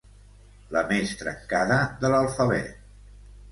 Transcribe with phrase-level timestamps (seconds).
[0.75, 2.83] La més trencada de l'alfabet.